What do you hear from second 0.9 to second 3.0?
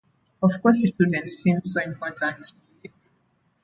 wouldn’t seem so important to you.